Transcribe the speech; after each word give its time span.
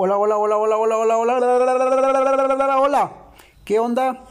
Hola, 0.00 0.16
hola, 0.16 0.36
hola, 0.36 0.56
hola, 0.56 0.76
hola, 0.76 0.96
hola, 0.96 1.16
hola, 1.18 1.36
hola, 2.54 2.80
hola. 2.80 3.12
¿Qué 3.64 3.80
onda? 3.80 4.26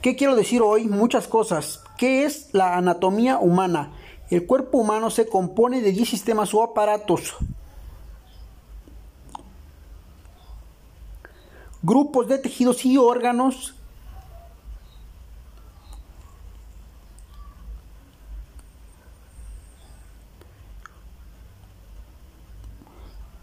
¿Qué 0.00 0.16
quiero 0.16 0.34
decir 0.34 0.62
hoy? 0.62 0.86
Muchas 0.86 1.28
cosas. 1.28 1.84
¿Qué 1.98 2.24
es 2.24 2.48
la 2.54 2.78
anatomía 2.78 3.36
humana? 3.36 3.92
El 4.30 4.46
cuerpo 4.46 4.78
humano 4.78 5.10
se 5.10 5.28
compone 5.28 5.82
de 5.82 5.92
10 5.92 6.08
sistemas 6.08 6.54
o 6.54 6.62
aparatos. 6.62 7.36
Grupos 11.82 12.26
de 12.28 12.38
tejidos 12.38 12.86
y 12.86 12.96
órganos 12.96 13.74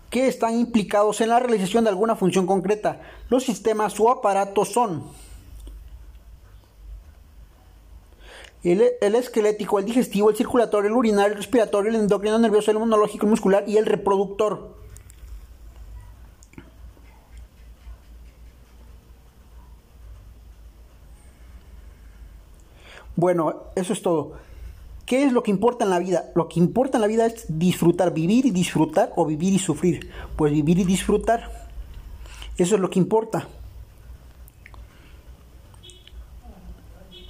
que 0.10 0.28
están 0.28 0.58
implicados 0.58 1.22
en 1.22 1.30
la 1.30 1.40
realización 1.40 1.84
de 1.84 1.90
alguna 1.90 2.16
función 2.16 2.46
concreta. 2.46 3.02
Los 3.30 3.44
sistemas 3.44 4.00
o 4.00 4.10
aparatos 4.10 4.70
son 4.72 5.04
el, 8.64 9.16
esquelético, 9.16 9.80
el 9.80 9.86
digestivo, 9.86 10.30
el 10.30 10.36
circulatorio, 10.36 10.90
el 10.90 10.96
urinario, 10.96 11.32
el 11.32 11.38
respiratorio, 11.38 11.90
el 11.90 11.96
endocrino, 11.98 12.38
nervioso, 12.40 12.72
el 12.72 12.78
inmunológico, 12.78 13.26
el 13.26 13.30
muscular 13.30 13.64
y 13.68 13.78
el 13.78 13.86
reproductor. 13.86 14.76
Bueno, 23.16 23.64
eso 23.76 23.94
es 23.94 24.02
todo. 24.02 24.34
¿Qué 25.08 25.24
es 25.24 25.32
lo 25.32 25.42
que 25.42 25.52
importa 25.52 25.86
en 25.86 25.90
la 25.90 26.00
vida? 26.00 26.32
Lo 26.36 26.50
que 26.50 26.60
importa 26.60 26.98
en 26.98 27.02
la 27.02 27.08
vida 27.08 27.26
es 27.26 27.46
disfrutar, 27.48 28.14
vivir 28.14 28.46
y 28.46 28.52
disfrutar 28.52 29.14
o 29.16 29.26
vivir 29.26 29.54
y 29.54 29.58
sufrir. 29.58 30.12
Pues 30.36 30.52
vivir 30.52 30.80
y 30.80 30.84
disfrutar. 30.84 31.70
Eso 32.58 32.76
es 32.76 32.82
lo 32.82 32.90
que 32.90 33.00
importa. 33.00 33.48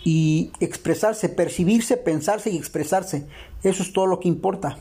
Y 0.03 0.51
expresarse, 0.59 1.29
percibirse, 1.29 1.97
pensarse 1.97 2.49
y 2.49 2.57
expresarse. 2.57 3.27
Eso 3.61 3.83
es 3.83 3.93
todo 3.93 4.07
lo 4.07 4.19
que 4.19 4.27
importa. 4.27 4.79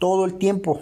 Todo 0.00 0.24
el 0.24 0.34
tiempo. 0.34 0.80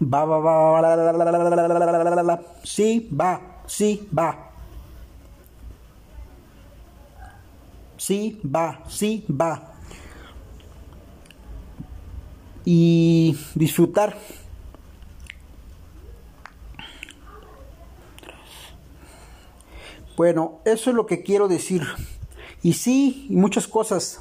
Va, 0.00 0.24
va, 0.24 0.38
va, 0.38 0.80
va, 0.80 2.22
va, 2.22 2.40
sí, 2.64 3.10
va, 3.12 3.62
sí, 3.66 4.08
va. 4.16 4.45
Sí, 8.06 8.40
va, 8.44 8.84
sí, 8.88 9.26
va. 9.28 9.74
Y 12.64 13.36
disfrutar. 13.56 14.16
Bueno, 20.16 20.60
eso 20.64 20.90
es 20.90 20.96
lo 20.96 21.04
que 21.06 21.24
quiero 21.24 21.48
decir. 21.48 21.82
Y 22.62 22.74
sí, 22.74 23.26
muchas 23.28 23.66
cosas. 23.66 24.18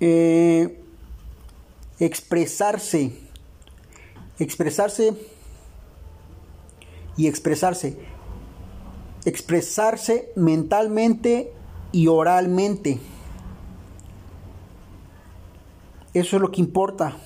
Eh, 0.00 0.82
expresarse. 2.00 3.12
Expresarse 4.40 5.14
y 7.16 7.28
expresarse. 7.28 7.96
Expresarse 9.24 10.32
mentalmente 10.34 11.52
y 11.92 12.06
oralmente. 12.06 13.00
Eso 16.14 16.36
es 16.36 16.42
lo 16.42 16.50
que 16.50 16.60
importa. 16.60 17.16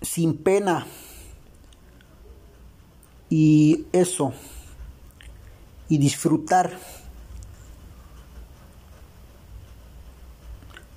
Sin 0.00 0.36
pena. 0.36 0.86
Y 3.28 3.86
eso. 3.92 4.32
Y 5.88 5.98
disfrutar. 5.98 6.78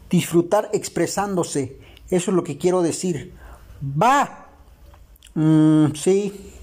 Disfrutar 0.10 0.70
expresándose. 0.74 1.80
Eso 2.10 2.32
es 2.32 2.36
lo 2.36 2.44
que 2.44 2.58
quiero 2.58 2.82
decir. 2.82 3.34
Va. 3.82 4.48
Mm, 5.34 5.94
sí. 5.94 6.54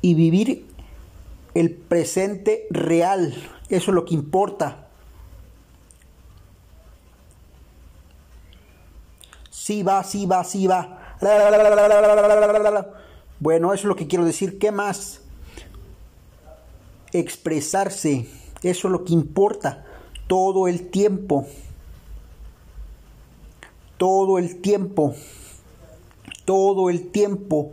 Y 0.00 0.14
vivir 0.14 0.66
el 1.54 1.70
presente 1.70 2.66
real. 2.70 3.34
Eso 3.68 3.90
es 3.90 3.94
lo 3.94 4.04
que 4.04 4.14
importa. 4.14 4.86
Sí 9.50 9.82
va, 9.82 10.04
sí 10.04 10.26
va, 10.26 10.44
sí 10.44 10.66
va. 10.66 11.16
Bueno, 13.40 13.72
eso 13.72 13.80
es 13.80 13.84
lo 13.84 13.96
que 13.96 14.06
quiero 14.06 14.24
decir. 14.24 14.58
¿Qué 14.58 14.70
más? 14.70 15.22
Expresarse. 17.12 18.28
Eso 18.62 18.88
es 18.88 18.92
lo 18.92 19.04
que 19.04 19.12
importa. 19.12 19.84
Todo 20.28 20.68
el 20.68 20.90
tiempo. 20.90 21.46
Todo 23.96 24.38
el 24.38 24.60
tiempo. 24.60 25.14
Todo 26.44 26.90
el 26.90 27.10
tiempo. 27.10 27.72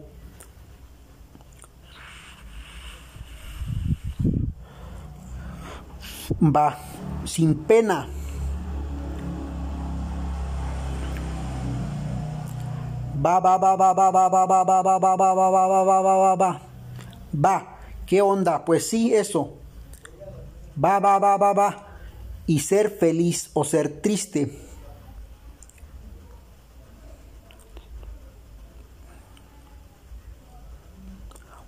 Va 6.40 6.78
sin 7.26 7.56
pena. 7.56 8.08
Va, 13.24 13.40
va, 13.40 13.58
va, 13.58 13.76
va, 13.76 13.94
va, 13.94 14.10
va, 14.12 14.30
va, 14.30 14.46
va, 14.46 14.64
va, 14.66 14.74
va, 14.74 15.00
va, 15.00 15.16
va, 15.16 15.16
va, 15.16 15.50
va, 15.50 15.68
va, 15.68 16.02
va, 16.02 16.02
va, 16.02 16.36
va, 16.36 16.62
va. 17.34 17.78
¿Qué 18.06 18.22
onda? 18.22 18.66
Pues 18.66 18.90
sí, 18.90 19.14
eso. 19.14 19.54
Va, 20.84 21.00
va, 21.00 21.20
va, 21.20 21.38
va, 21.38 21.54
va. 21.54 21.88
Y 22.46 22.60
ser 22.60 22.90
feliz 22.90 23.50
o 23.54 23.64
ser 23.64 24.02
triste. 24.02 24.60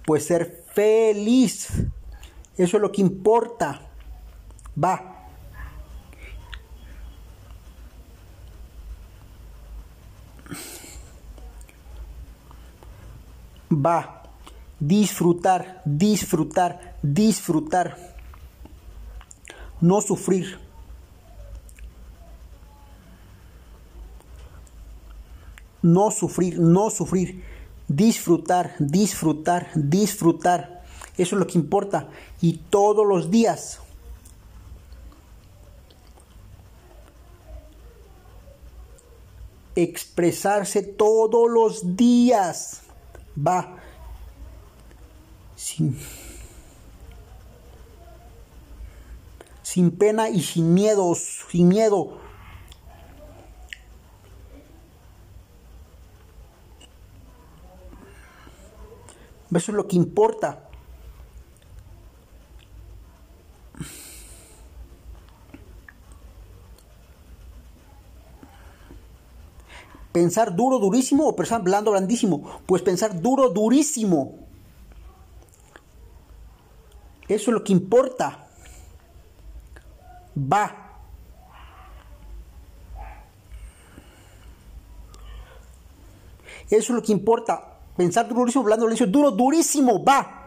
Pues 0.05 0.25
ser 0.25 0.65
feliz. 0.73 1.69
Eso 2.57 2.77
es 2.77 2.81
lo 2.81 2.91
que 2.91 3.01
importa. 3.01 3.84
Va. 4.75 5.15
Va. 13.71 14.21
Disfrutar, 14.79 15.81
disfrutar, 15.85 16.97
disfrutar. 17.01 17.97
No 19.79 20.01
sufrir. 20.01 20.59
No 25.81 26.11
sufrir, 26.11 26.59
no 26.59 26.89
sufrir. 26.89 27.43
Disfrutar, 27.87 28.75
disfrutar, 28.79 29.69
disfrutar. 29.75 30.83
Eso 31.17 31.35
es 31.35 31.39
lo 31.39 31.47
que 31.47 31.57
importa. 31.57 32.09
Y 32.41 32.57
todos 32.69 33.07
los 33.07 33.31
días 33.31 33.79
expresarse 39.75 40.81
todos 40.81 41.49
los 41.49 41.95
días. 41.95 42.81
Va. 43.37 43.77
Sin, 45.55 45.97
sin 49.61 49.91
pena 49.91 50.29
y 50.29 50.41
sin 50.41 50.73
miedos, 50.73 51.45
sin 51.49 51.67
miedo. 51.67 52.19
Eso 59.53 59.71
es 59.71 59.75
lo 59.75 59.87
que 59.87 59.95
importa. 59.95 60.69
Pensar 70.15 70.55
duro, 70.55 70.79
durísimo 70.79 71.27
o 71.27 71.35
pensar 71.35 71.61
blando, 71.61 71.91
blandísimo. 71.91 72.61
Pues 72.65 72.81
pensar 72.81 73.19
duro, 73.21 73.49
durísimo. 73.49 74.47
Eso 77.27 77.51
es 77.51 77.53
lo 77.53 77.61
que 77.65 77.73
importa. 77.73 78.47
Va. 80.37 81.03
Eso 86.69 86.77
es 86.77 86.89
lo 86.91 87.03
que 87.03 87.11
importa. 87.11 87.79
Pensar 87.97 88.25
duro, 88.29 88.39
durísimo, 88.39 88.63
blando, 88.63 88.85
blandísimo. 88.85 89.11
Duro, 89.11 89.31
durísimo. 89.31 90.01
Va. 90.01 90.44